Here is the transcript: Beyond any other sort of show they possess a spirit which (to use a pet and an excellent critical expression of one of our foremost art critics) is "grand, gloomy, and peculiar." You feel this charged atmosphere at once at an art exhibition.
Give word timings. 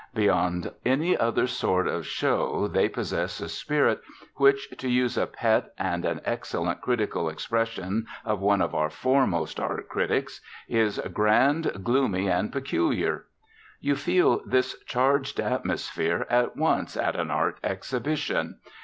Beyond 0.15 0.71
any 0.83 1.15
other 1.15 1.45
sort 1.45 1.87
of 1.87 2.07
show 2.07 2.67
they 2.67 2.89
possess 2.89 3.39
a 3.39 3.47
spirit 3.47 4.01
which 4.33 4.67
(to 4.79 4.89
use 4.89 5.15
a 5.15 5.27
pet 5.27 5.73
and 5.77 6.03
an 6.05 6.21
excellent 6.25 6.81
critical 6.81 7.29
expression 7.29 8.07
of 8.25 8.39
one 8.39 8.63
of 8.63 8.73
our 8.73 8.89
foremost 8.89 9.59
art 9.59 9.87
critics) 9.89 10.41
is 10.67 10.97
"grand, 11.13 11.83
gloomy, 11.83 12.27
and 12.27 12.51
peculiar." 12.51 13.25
You 13.79 13.95
feel 13.95 14.41
this 14.43 14.75
charged 14.85 15.39
atmosphere 15.39 16.25
at 16.31 16.57
once 16.57 16.97
at 16.97 17.15
an 17.15 17.29
art 17.29 17.59
exhibition. 17.63 18.57